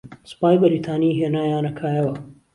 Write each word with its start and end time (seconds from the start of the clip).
سوپای 0.29 0.55
بەریتانی 0.61 1.17
ھێنایانە 1.19 1.71
کایەوە 1.79 2.13